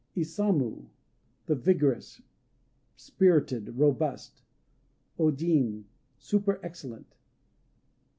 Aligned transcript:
(?)Isamu 0.17 0.87
"The 1.45 1.53
Vigorous," 1.53 2.23
spirited, 2.95 3.77
robust. 3.77 4.41
O 5.19 5.29
Jin 5.29 5.85
"Superexcellent." 6.19 7.05